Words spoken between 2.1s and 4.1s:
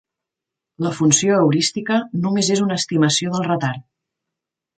només és una estimació del retard.